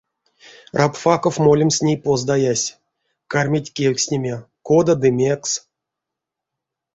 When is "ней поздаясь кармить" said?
1.85-3.71